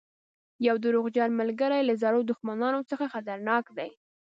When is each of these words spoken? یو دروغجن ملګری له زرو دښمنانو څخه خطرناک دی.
یو 0.67 0.75
دروغجن 0.83 1.29
ملګری 1.41 1.81
له 1.89 1.93
زرو 2.01 2.19
دښمنانو 2.29 2.81
څخه 2.89 3.05
خطرناک 3.13 3.65
دی. 3.77 3.89